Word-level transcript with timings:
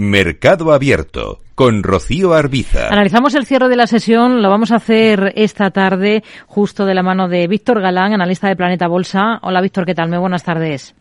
Mercado 0.00 0.72
Abierto 0.72 1.40
con 1.54 1.82
Rocío 1.82 2.32
Arbiza. 2.32 2.88
Analizamos 2.88 3.34
el 3.34 3.44
cierre 3.44 3.68
de 3.68 3.76
la 3.76 3.86
sesión, 3.86 4.40
lo 4.40 4.48
vamos 4.48 4.72
a 4.72 4.76
hacer 4.76 5.34
esta 5.36 5.70
tarde 5.72 6.22
justo 6.46 6.86
de 6.86 6.94
la 6.94 7.02
mano 7.02 7.28
de 7.28 7.46
Víctor 7.46 7.82
Galán, 7.82 8.14
analista 8.14 8.48
de 8.48 8.56
Planeta 8.56 8.88
Bolsa. 8.88 9.38
Hola 9.42 9.60
Víctor, 9.60 9.84
¿qué 9.84 9.94
tal? 9.94 10.08
Muy 10.08 10.16
buenas 10.16 10.42
tardes. 10.42 10.96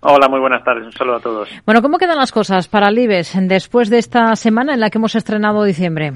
Hola, 0.00 0.28
muy 0.28 0.38
buenas 0.38 0.62
tardes. 0.64 0.84
Un 0.84 0.92
saludo 0.92 1.16
a 1.16 1.20
todos. 1.20 1.48
Bueno, 1.64 1.80
¿cómo 1.80 1.96
quedan 1.96 2.18
las 2.18 2.30
cosas 2.30 2.68
para 2.68 2.88
el 2.88 2.98
IBEX 2.98 3.38
después 3.48 3.88
de 3.88 3.96
esta 3.96 4.36
semana 4.36 4.74
en 4.74 4.80
la 4.80 4.90
que 4.90 4.98
hemos 4.98 5.14
estrenado 5.14 5.64
diciembre? 5.64 6.12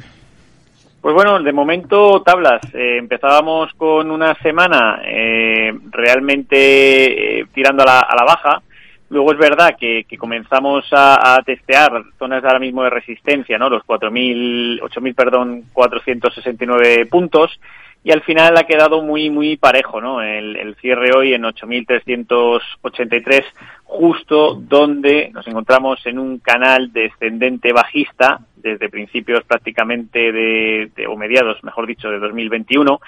Pues 1.01 1.15
bueno, 1.15 1.43
de 1.43 1.53
momento 1.55 2.21
tablas. 2.21 2.61
Eh, 2.75 2.99
empezábamos 2.99 3.73
con 3.79 4.11
una 4.11 4.35
semana 4.43 5.01
eh, 5.07 5.73
realmente 5.91 7.41
eh, 7.41 7.47
tirando 7.55 7.83
a 7.85 7.87
la, 7.87 8.01
a 8.01 8.15
la 8.15 8.25
baja 8.27 8.63
Luego 9.09 9.33
es 9.33 9.39
verdad 9.39 9.77
que, 9.79 10.05
comenzamos 10.19 10.85
a, 10.91 11.39
testear 11.45 12.03
zonas 12.19 12.43
ahora 12.45 12.59
mismo 12.59 12.83
de 12.83 12.91
resistencia, 12.91 13.57
¿no? 13.59 13.71
Los 13.71 13.85
4.000, 13.85 14.81
8.000, 14.81 15.15
perdón, 15.15 15.63
469 15.73 17.07
puntos 17.07 17.61
y 18.03 18.11
al 18.13 18.23
final 18.23 18.57
ha 18.57 18.65
quedado 18.65 19.03
muy, 19.03 19.31
muy 19.31 19.57
parejo, 19.57 20.01
¿no? 20.01 20.23
El, 20.23 20.57
el 20.57 20.75
cierre 20.77 21.11
hoy 21.17 21.35
en 21.35 21.43
8.383 21.43 23.45
justo 23.87 24.55
donde 24.55 25.31
nos 25.33 25.47
encontramos 25.47 26.05
en 26.07 26.19
un 26.19 26.39
canal 26.39 26.93
descendente 26.93 27.73
bajista 27.73 28.41
desde 28.67 28.89
principios 28.89 29.45
prácticamente 29.45 30.33
de, 30.33 30.91
o 31.09 31.17
mediados, 31.17 31.63
mejor 31.63 31.87
dicho, 31.87 32.11
de 32.11 32.19
2021. 32.19 33.01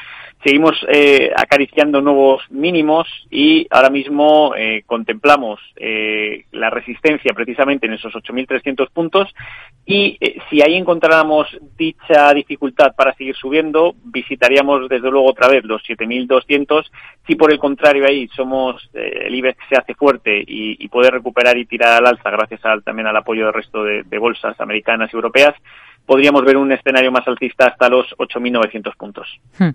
Seguimos 0.45 0.75
eh, 0.89 1.33
acariciando 1.37 2.01
nuevos 2.01 2.43
mínimos 2.51 3.09
y 3.29 3.67
ahora 3.71 3.91
mismo 3.91 4.55
eh, 4.57 4.85
contemplamos 4.87 5.59
eh, 5.75 6.45
la 6.53 6.71
resistencia 6.71 7.33
precisamente 7.35 7.87
en 7.87 7.95
esos 7.95 8.15
8.300 8.15 8.89
puntos 8.93 9.35
y 9.85 10.17
si 10.49 10.63
ahí 10.63 10.77
encontráramos 10.77 11.49
dicha 11.77 12.33
dificultad 12.35 12.95
para 12.95 13.15
seguir 13.15 13.35
subiendo, 13.35 13.97
visitaríamos 14.05 14.89
desde 14.89 15.11
luego 15.11 15.31
otra 15.31 15.49
vez 15.49 15.65
los 15.65 15.83
7.200. 15.83 16.85
Si 17.27 17.35
por 17.35 17.53
el 17.53 17.59
contrario 17.59 18.07
ahí 18.07 18.29
somos 18.29 18.89
el 18.93 19.35
IBEX 19.35 19.59
se 19.69 19.77
hace 19.77 19.95
fuerte 19.95 20.45
y 20.47 20.68
y, 20.79 20.89
puede 20.89 21.11
recuperar 21.11 21.57
y 21.57 21.67
tirar 21.67 21.95
al 21.95 22.07
alza 22.07 22.31
gracias 22.31 22.65
al, 22.65 22.83
también 22.83 23.07
al 23.07 23.17
apoyo 23.17 23.45
del 23.45 23.55
resto 23.55 23.85
de, 23.85 24.19
bolsas 24.19 24.59
americanas 24.61 25.11
y 25.13 25.17
europeas, 25.17 25.55
podríamos 26.07 26.43
ver 26.43 26.57
un 26.57 26.73
escenario 26.73 27.13
más 27.13 27.29
alcista 27.29 27.67
hasta 27.67 27.89
los 27.89 28.07
8.900 28.17 28.97
puntos. 28.97 29.29
Hmm. 29.59 29.71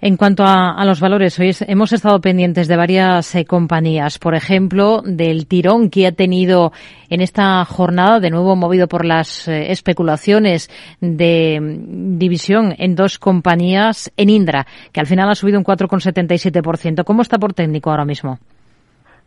En 0.00 0.16
cuanto 0.16 0.44
a, 0.46 0.82
los 0.84 1.00
valores, 1.00 1.38
hoy 1.40 1.50
hemos 1.66 1.92
estado 1.92 2.20
pendientes 2.20 2.68
de 2.68 2.76
varias 2.76 3.34
eh, 3.34 3.44
compañías, 3.44 4.18
por 4.18 4.36
ejemplo, 4.36 5.02
del 5.04 5.46
tirón 5.46 5.90
que 5.90 6.06
ha 6.06 6.12
tenido 6.12 6.72
en 7.10 7.20
esta 7.20 7.64
jornada, 7.64 8.20
de 8.20 8.30
nuevo 8.30 8.54
movido 8.54 8.86
por 8.86 9.04
las 9.04 9.48
eh, 9.48 9.72
especulaciones 9.72 10.70
de 11.00 11.58
mm, 11.60 12.18
división 12.18 12.74
en 12.78 12.94
dos 12.94 13.18
compañías 13.18 14.12
en 14.16 14.30
Indra, 14.30 14.66
que 14.92 15.00
al 15.00 15.06
final 15.06 15.28
ha 15.28 15.34
subido 15.34 15.58
un 15.58 15.64
4,77%. 15.64 17.04
¿Cómo 17.04 17.22
está 17.22 17.38
por 17.38 17.52
técnico 17.52 17.90
ahora 17.90 18.04
mismo? 18.04 18.38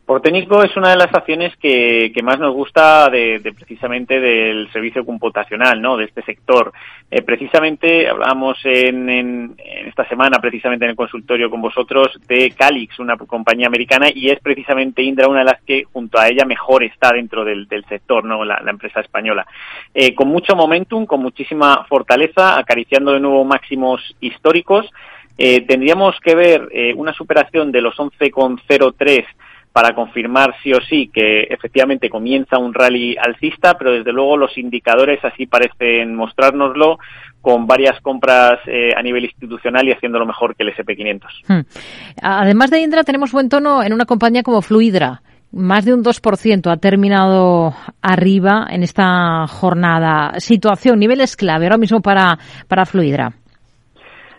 Por 0.08 0.22
técnico 0.22 0.63
es 0.63 0.73
una 0.77 0.91
de 0.91 0.95
las 0.95 1.13
acciones 1.13 1.53
que, 1.58 2.13
más 2.23 2.39
nos 2.39 2.53
gusta 2.53 3.09
de, 3.09 3.41
precisamente 3.53 4.22
del 4.22 4.72
servicio 4.72 5.05
computacional, 5.05 5.81
¿no? 5.81 5.97
De 5.97 6.05
este 6.05 6.22
sector. 6.22 6.72
Eh, 7.11 7.23
precisamente 7.23 8.08
hablábamos 8.08 8.58
en, 8.63 9.53
esta 9.85 10.08
semana, 10.08 10.39
precisamente 10.39 10.85
en 10.85 10.91
el 10.91 10.95
consultorio 10.95 11.50
con 11.50 11.59
vosotros, 11.59 12.17
de 12.25 12.52
Calix, 12.52 12.97
una 13.00 13.17
compañía 13.17 13.67
americana, 13.67 14.08
y 14.09 14.30
es 14.30 14.39
precisamente 14.39 15.03
Indra 15.03 15.28
una 15.28 15.39
de 15.39 15.45
las 15.52 15.61
que 15.63 15.83
junto 15.83 16.17
a 16.17 16.30
ella 16.30 16.45
mejor 16.45 16.85
está 16.85 17.11
dentro 17.11 17.44
del, 17.44 17.67
sector, 17.89 18.23
¿no? 18.23 18.45
La, 18.45 18.61
empresa 18.66 19.02
española. 19.02 19.45
Eh, 19.94 20.16
con 20.16 20.30
mucho 20.30 20.55
momentum, 20.55 21.05
con 21.05 21.22
muchísima 21.22 21.83
fortaleza, 21.83 22.58
acariciando 22.58 23.11
de 23.11 23.19
nuevo 23.19 23.44
máximos 23.44 24.16
históricos. 24.22 24.89
Eh, 25.38 25.66
tendríamos 25.67 26.17
que 26.22 26.33
ver 26.33 26.69
una 26.95 27.11
superación 27.11 27.73
de 27.73 27.81
los 27.81 27.97
11,03 27.97 29.25
para 29.78 29.94
confirmar 29.94 30.56
sí 30.64 30.74
o 30.74 30.82
sí 30.90 31.12
que 31.14 31.42
efectivamente 31.52 32.10
comienza 32.10 32.58
un 32.58 32.74
rally 32.74 33.16
alcista, 33.16 33.78
pero 33.78 33.92
desde 33.92 34.12
luego 34.12 34.36
los 34.36 34.58
indicadores 34.58 35.24
así 35.24 35.46
parecen 35.46 36.16
mostrárnoslo 36.16 36.98
con 37.42 37.68
varias 37.68 38.02
compras 38.02 38.60
eh, 38.66 38.90
a 38.98 39.04
nivel 39.04 39.26
institucional 39.26 39.88
y 39.88 39.92
haciéndolo 39.92 40.26
mejor 40.26 40.56
que 40.56 40.64
el 40.64 40.74
SP500. 40.74 41.22
Hmm. 41.48 41.62
Además 42.24 42.72
de 42.72 42.82
Indra, 42.82 43.04
tenemos 43.04 43.32
buen 43.32 43.50
tono 43.50 43.84
en 43.84 43.94
una 43.94 44.06
compañía 44.06 44.42
como 44.42 44.64
Fluidra. 44.64 45.22
Más 45.52 45.86
de 45.86 45.94
un 45.94 46.04
2% 46.04 46.72
ha 46.72 46.78
terminado 46.78 47.76
arriba 48.02 48.66
en 48.72 48.82
esta 48.82 49.46
jornada. 49.46 50.40
Situación, 50.40 50.98
niveles 50.98 51.36
clave 51.36 51.68
ahora 51.68 51.78
mismo 51.78 52.02
para, 52.02 52.40
para 52.68 52.88
Fluidra. 52.88 53.32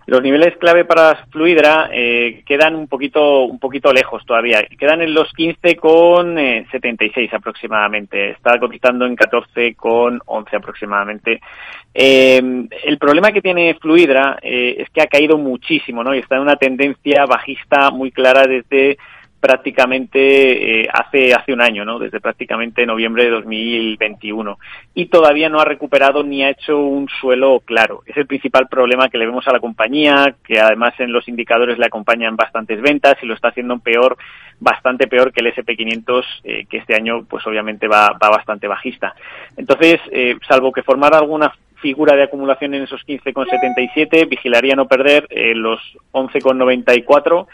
Los 0.08 0.22
niveles 0.22 0.56
clave 0.56 0.86
para 0.86 1.26
Fluidra 1.26 1.90
eh, 1.92 2.42
quedan 2.46 2.74
un 2.74 2.88
poquito, 2.88 3.44
un 3.44 3.58
poquito 3.58 3.92
lejos 3.92 4.24
todavía. 4.24 4.66
Quedan 4.78 5.02
en 5.02 5.12
los 5.12 5.30
15 5.34 5.76
con 5.76 6.34
76 6.34 7.30
eh, 7.30 7.36
aproximadamente. 7.36 8.30
Está 8.30 8.58
cotizando 8.58 9.04
en 9.04 9.14
14 9.14 9.74
con 9.74 10.18
11 10.24 10.56
aproximadamente. 10.56 11.42
Eh, 11.92 12.40
el 12.84 12.96
problema 12.96 13.32
que 13.32 13.42
tiene 13.42 13.74
Fluidra 13.74 14.38
es 14.40 14.88
que 14.88 15.02
ha 15.02 15.08
caído 15.08 15.36
muchísimo, 15.36 16.02
¿no? 16.02 16.14
Y 16.14 16.20
está 16.20 16.36
en 16.36 16.42
una 16.42 16.56
tendencia 16.56 17.26
bajista 17.26 17.90
muy 17.90 18.10
clara 18.10 18.44
desde 18.48 18.96
prácticamente 19.40 20.82
eh, 20.82 20.88
hace 20.92 21.32
hace 21.32 21.52
un 21.52 21.60
año, 21.60 21.84
¿no? 21.84 21.98
Desde 21.98 22.20
prácticamente 22.20 22.84
noviembre 22.86 23.24
de 23.24 23.30
2021 23.30 24.58
y 24.94 25.06
todavía 25.06 25.48
no 25.48 25.60
ha 25.60 25.64
recuperado 25.64 26.24
ni 26.24 26.42
ha 26.42 26.50
hecho 26.50 26.78
un 26.78 27.08
suelo 27.20 27.60
claro. 27.60 28.02
Es 28.06 28.16
el 28.16 28.26
principal 28.26 28.66
problema 28.68 29.08
que 29.08 29.18
le 29.18 29.26
vemos 29.26 29.46
a 29.46 29.52
la 29.52 29.60
compañía, 29.60 30.34
que 30.44 30.58
además 30.58 30.94
en 30.98 31.12
los 31.12 31.28
indicadores 31.28 31.78
le 31.78 31.86
acompañan 31.86 32.36
bastantes 32.36 32.80
ventas 32.80 33.16
y 33.22 33.26
lo 33.26 33.34
está 33.34 33.48
haciendo 33.48 33.78
peor, 33.78 34.16
bastante 34.58 35.06
peor 35.06 35.32
que 35.32 35.40
el 35.40 35.54
SP500 35.54 36.24
eh, 36.42 36.66
que 36.68 36.78
este 36.78 36.96
año 36.96 37.24
pues 37.24 37.46
obviamente 37.46 37.86
va, 37.86 38.18
va 38.20 38.30
bastante 38.30 38.66
bajista. 38.66 39.14
Entonces, 39.56 40.00
eh, 40.10 40.36
salvo 40.48 40.72
que 40.72 40.82
formara 40.82 41.18
alguna 41.18 41.54
figura 41.76 42.16
de 42.16 42.24
acumulación 42.24 42.74
en 42.74 42.82
esos 42.82 43.06
15,77, 43.06 44.28
vigilaría 44.28 44.74
no 44.74 44.88
perder 44.88 45.28
los 45.54 45.80
11,94 46.10 47.46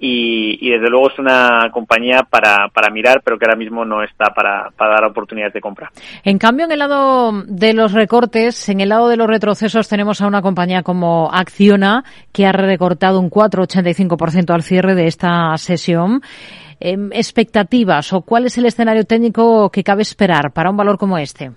y, 0.00 0.70
desde 0.70 0.88
luego 0.88 1.08
es 1.10 1.18
una 1.18 1.70
compañía 1.72 2.22
para, 2.22 2.68
para 2.68 2.92
mirar, 2.92 3.22
pero 3.24 3.38
que 3.38 3.46
ahora 3.46 3.58
mismo 3.58 3.84
no 3.84 4.02
está 4.02 4.26
para, 4.34 4.70
para 4.76 4.94
dar 4.94 5.04
oportunidades 5.04 5.54
de 5.54 5.60
compra. 5.60 5.90
En 6.24 6.38
cambio, 6.38 6.66
en 6.66 6.72
el 6.72 6.78
lado 6.78 7.32
de 7.46 7.74
los 7.74 7.92
recortes, 7.92 8.68
en 8.68 8.80
el 8.80 8.90
lado 8.90 9.08
de 9.08 9.16
los 9.16 9.26
retrocesos, 9.26 9.88
tenemos 9.88 10.20
a 10.20 10.26
una 10.26 10.42
compañía 10.42 10.82
como 10.82 11.30
Acciona, 11.32 12.04
que 12.32 12.46
ha 12.46 12.52
recortado 12.52 13.20
un 13.20 13.30
4,85% 13.30 14.54
al 14.54 14.62
cierre 14.62 14.94
de 14.94 15.06
esta 15.06 15.56
sesión. 15.56 16.22
Em, 16.80 17.10
¿Expectativas 17.12 18.12
o 18.12 18.22
cuál 18.22 18.46
es 18.46 18.56
el 18.56 18.66
escenario 18.66 19.04
técnico 19.04 19.70
que 19.70 19.82
cabe 19.82 20.02
esperar 20.02 20.52
para 20.52 20.70
un 20.70 20.76
valor 20.76 20.96
como 20.96 21.18
este? 21.18 21.50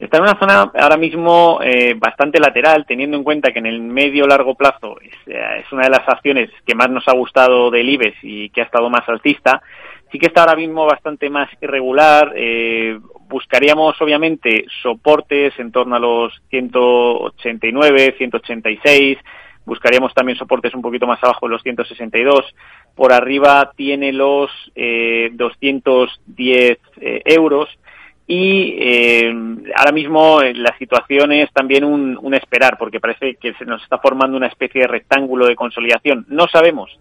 Está 0.00 0.16
en 0.16 0.22
una 0.22 0.38
zona 0.38 0.72
ahora 0.80 0.96
mismo 0.96 1.60
eh, 1.62 1.92
bastante 1.94 2.40
lateral, 2.40 2.86
teniendo 2.88 3.18
en 3.18 3.22
cuenta 3.22 3.52
que 3.52 3.58
en 3.58 3.66
el 3.66 3.82
medio 3.82 4.26
largo 4.26 4.54
plazo 4.54 4.98
es, 4.98 5.12
eh, 5.26 5.62
una 5.72 5.82
de 5.82 5.90
las 5.90 6.08
acciones 6.08 6.48
que 6.64 6.74
más 6.74 6.88
nos 6.88 7.06
ha 7.06 7.12
gustado 7.12 7.70
del 7.70 7.86
IBEX 7.86 8.16
y 8.22 8.48
que 8.48 8.62
ha 8.62 8.64
estado 8.64 8.88
más 8.88 9.06
altista. 9.06 9.60
Sí 10.10 10.18
que 10.18 10.28
está 10.28 10.40
ahora 10.40 10.56
mismo 10.56 10.86
bastante 10.86 11.28
más 11.28 11.50
irregular. 11.60 12.32
Eh, 12.34 12.98
buscaríamos, 13.28 14.00
obviamente, 14.00 14.64
soportes 14.82 15.52
en 15.58 15.70
torno 15.70 15.96
a 15.96 16.00
los 16.00 16.32
189, 16.48 18.14
186. 18.16 19.18
Buscaríamos 19.66 20.14
también 20.14 20.38
soportes 20.38 20.74
un 20.74 20.80
poquito 20.80 21.06
más 21.06 21.22
abajo 21.22 21.46
de 21.46 21.52
los 21.52 21.62
162. 21.62 22.54
Por 22.96 23.12
arriba 23.12 23.70
tiene 23.76 24.14
los 24.14 24.50
210 24.74 26.78
euros 27.26 27.68
y 28.32 28.76
eh, 28.78 29.34
ahora 29.74 29.90
mismo 29.90 30.40
eh, 30.40 30.54
la 30.54 30.72
situación 30.78 31.32
es 31.32 31.52
también 31.52 31.82
un, 31.82 32.32
esperar, 32.32 32.78
porque 32.78 33.00
parece 33.00 33.34
que 33.34 33.54
se 33.54 33.64
nos 33.64 33.82
está 33.82 33.98
formando 33.98 34.36
una 34.36 34.46
especie 34.46 34.82
de 34.82 34.86
rectángulo 34.86 35.48
de 35.48 35.56
consolidación. 35.56 36.26
No 36.28 36.46
sabemos 36.46 36.96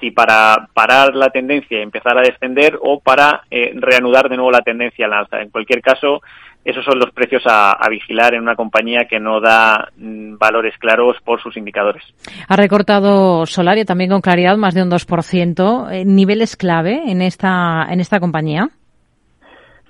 si 0.00 0.10
para 0.10 0.66
parar 0.74 1.14
la 1.14 1.30
tendencia 1.30 1.78
y 1.78 1.82
empezar 1.82 2.18
a 2.18 2.22
descender 2.22 2.76
o 2.82 2.98
para 2.98 3.42
eh, 3.48 3.70
reanudar 3.76 4.28
de 4.28 4.34
nuevo 4.34 4.50
la 4.50 4.62
tendencia 4.62 5.06
al 5.06 5.12
alza. 5.12 5.40
En 5.40 5.50
cualquier 5.50 5.82
caso, 5.82 6.20
esos 6.64 6.84
son 6.84 6.98
los 6.98 7.12
precios 7.12 7.44
a, 7.46 7.78
vigilar 7.88 8.34
en 8.34 8.42
una 8.42 8.56
compañía 8.56 9.06
que 9.08 9.20
no 9.20 9.40
da 9.40 9.88
mm, 9.96 10.36
valores 10.36 10.76
claros 10.78 11.16
por 11.24 11.40
sus 11.40 11.56
indicadores. 11.56 12.02
Ha 12.48 12.56
recortado 12.56 13.46
Solaria 13.46 13.84
también 13.84 14.10
con 14.10 14.20
claridad 14.20 14.56
más 14.56 14.74
de 14.74 14.82
un 14.82 14.90
2%. 14.90 16.04
¿Niveles 16.06 16.56
clave 16.56 17.02
en 17.06 17.22
esta, 17.22 17.86
en 17.88 18.00
esta 18.00 18.18
compañía? 18.18 18.70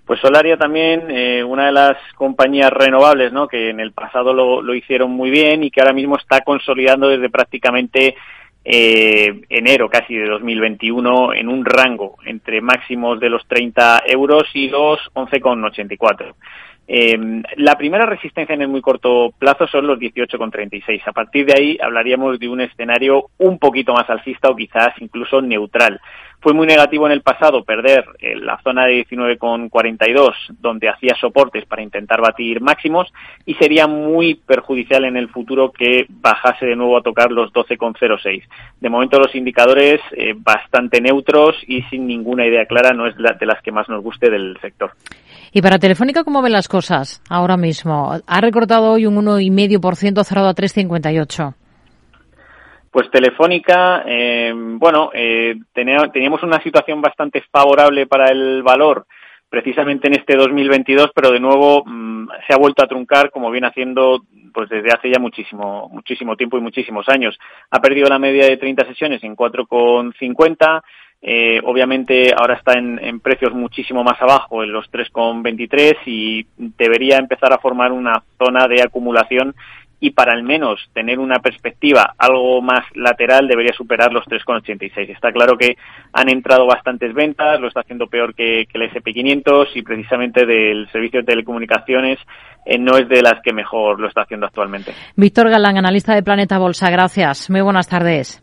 Pues 0.06 0.20
Solaria 0.20 0.56
también, 0.56 1.10
eh, 1.10 1.44
una 1.44 1.66
de 1.66 1.72
las 1.72 1.96
compañías 2.16 2.72
renovables, 2.72 3.32
¿no? 3.32 3.46
Que 3.46 3.70
en 3.70 3.78
el 3.78 3.92
pasado 3.92 4.34
lo, 4.34 4.74
hicieron 4.74 5.12
muy 5.12 5.30
bien 5.30 5.62
y 5.62 5.70
que 5.70 5.80
ahora 5.80 5.92
mismo 5.92 6.16
está 6.16 6.40
consolidando 6.40 7.08
desde 7.08 7.30
prácticamente 7.30 8.16
eh, 8.64 9.42
enero 9.48 9.88
casi 9.88 10.14
de 10.16 10.28
2021 10.28 11.34
en 11.34 11.48
un 11.48 11.64
rango 11.64 12.16
entre 12.24 12.60
máximos 12.60 13.20
de 13.20 13.30
los 13.30 13.46
30 13.46 14.02
euros 14.06 14.44
y 14.54 14.68
los 14.68 14.98
11,84. 15.14 16.34
Eh, 16.88 17.42
la 17.56 17.76
primera 17.76 18.04
resistencia 18.04 18.54
en 18.54 18.62
el 18.62 18.68
muy 18.68 18.80
corto 18.80 19.32
plazo 19.38 19.66
son 19.68 19.86
los 19.86 19.98
18,36. 19.98 21.02
A 21.06 21.12
partir 21.12 21.46
de 21.46 21.54
ahí 21.56 21.78
hablaríamos 21.80 22.38
de 22.38 22.48
un 22.48 22.60
escenario 22.60 23.30
un 23.38 23.58
poquito 23.58 23.94
más 23.94 24.10
alcista 24.10 24.50
o 24.50 24.56
quizás 24.56 24.90
incluso 24.98 25.40
neutral. 25.40 26.00
Fue 26.42 26.54
muy 26.54 26.66
negativo 26.66 27.06
en 27.06 27.12
el 27.12 27.22
pasado 27.22 27.62
perder 27.62 28.04
eh, 28.18 28.34
la 28.34 28.60
zona 28.64 28.86
de 28.86 29.06
19,42 29.06 30.32
donde 30.58 30.88
hacía 30.88 31.14
soportes 31.20 31.64
para 31.66 31.82
intentar 31.82 32.20
batir 32.20 32.60
máximos 32.60 33.12
y 33.46 33.54
sería 33.54 33.86
muy 33.86 34.34
perjudicial 34.34 35.04
en 35.04 35.16
el 35.16 35.28
futuro 35.28 35.70
que 35.70 36.04
bajase 36.08 36.66
de 36.66 36.74
nuevo 36.74 36.98
a 36.98 37.02
tocar 37.02 37.30
los 37.30 37.52
12,06. 37.52 38.42
De 38.80 38.88
momento 38.90 39.20
los 39.20 39.32
indicadores 39.36 40.00
eh, 40.16 40.34
bastante 40.36 41.00
neutros 41.00 41.54
y 41.68 41.82
sin 41.82 42.08
ninguna 42.08 42.44
idea 42.44 42.66
clara 42.66 42.92
no 42.92 43.06
es 43.06 43.14
de 43.16 43.46
las 43.46 43.62
que 43.62 43.70
más 43.70 43.88
nos 43.88 44.02
guste 44.02 44.28
del 44.28 44.58
sector. 44.60 44.90
Y 45.52 45.62
para 45.62 45.78
Telefónica, 45.78 46.24
¿cómo 46.24 46.42
ven 46.42 46.52
las 46.52 46.66
cosas 46.66 47.22
ahora 47.28 47.56
mismo? 47.56 48.18
Ha 48.26 48.40
recortado 48.40 48.90
hoy 48.90 49.06
un 49.06 49.14
1,5% 49.14 50.24
cerrado 50.24 50.48
a 50.48 50.54
3,58. 50.54 51.54
Pues 52.92 53.10
Telefónica, 53.10 54.04
eh, 54.06 54.52
bueno, 54.54 55.10
eh, 55.14 55.54
teníamos 55.72 56.42
una 56.42 56.62
situación 56.62 57.00
bastante 57.00 57.42
favorable 57.50 58.06
para 58.06 58.26
el 58.30 58.62
valor 58.62 59.06
precisamente 59.48 60.08
en 60.08 60.14
este 60.14 60.36
2022, 60.36 61.10
pero 61.14 61.30
de 61.30 61.40
nuevo 61.40 61.84
mm, 61.86 62.28
se 62.46 62.52
ha 62.52 62.58
vuelto 62.58 62.84
a 62.84 62.86
truncar 62.86 63.30
como 63.30 63.50
viene 63.50 63.68
haciendo 63.68 64.24
pues 64.52 64.68
desde 64.68 64.90
hace 64.92 65.10
ya 65.10 65.18
muchísimo 65.18 65.88
muchísimo 65.90 66.36
tiempo 66.36 66.58
y 66.58 66.60
muchísimos 66.60 67.08
años. 67.08 67.38
Ha 67.70 67.80
perdido 67.80 68.10
la 68.10 68.18
media 68.18 68.44
de 68.44 68.58
30 68.58 68.84
sesiones 68.84 69.24
en 69.24 69.36
4,50. 69.36 70.82
Eh, 71.22 71.62
obviamente 71.64 72.34
ahora 72.36 72.56
está 72.56 72.78
en, 72.78 72.98
en, 73.02 73.20
precios 73.20 73.54
muchísimo 73.54 74.04
más 74.04 74.20
abajo, 74.20 74.62
en 74.64 74.72
los 74.72 74.90
3,23 74.92 75.96
y 76.04 76.46
debería 76.58 77.16
empezar 77.16 77.54
a 77.54 77.58
formar 77.58 77.90
una 77.92 78.22
zona 78.36 78.68
de 78.68 78.82
acumulación 78.82 79.54
y 80.02 80.10
para 80.10 80.32
al 80.32 80.42
menos 80.42 80.80
tener 80.92 81.20
una 81.20 81.38
perspectiva 81.38 82.14
algo 82.18 82.60
más 82.60 82.84
lateral 82.96 83.46
debería 83.46 83.72
superar 83.72 84.12
los 84.12 84.24
3,86. 84.26 85.08
Está 85.08 85.30
claro 85.30 85.56
que 85.56 85.76
han 86.12 86.28
entrado 86.28 86.66
bastantes 86.66 87.14
ventas, 87.14 87.60
lo 87.60 87.68
está 87.68 87.80
haciendo 87.82 88.08
peor 88.08 88.34
que, 88.34 88.66
el 88.72 88.82
SP500 88.90 89.68
y 89.76 89.82
precisamente 89.82 90.44
del 90.44 90.90
servicio 90.90 91.20
de 91.20 91.26
telecomunicaciones 91.26 92.18
eh, 92.66 92.78
no 92.78 92.96
es 92.96 93.08
de 93.08 93.22
las 93.22 93.40
que 93.44 93.52
mejor 93.52 94.00
lo 94.00 94.08
está 94.08 94.22
haciendo 94.22 94.46
actualmente. 94.46 94.92
Víctor 95.14 95.48
Galán, 95.48 95.78
analista 95.78 96.16
de 96.16 96.24
Planeta 96.24 96.58
Bolsa, 96.58 96.90
gracias. 96.90 97.48
Muy 97.48 97.60
buenas 97.60 97.88
tardes. 97.88 98.42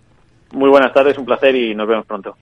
Muy 0.53 0.69
buenas 0.69 0.93
tardes, 0.93 1.17
un 1.17 1.25
placer 1.25 1.53
y 1.55 1.75
nos 1.75 1.89
vemos 1.89 2.05
pronto. 2.05 2.37